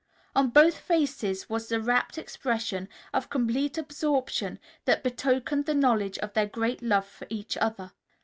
[0.35, 6.33] On both faces was the rapt expression of complete absorption that betokened the knowledge of
[6.33, 7.91] their great love for each other.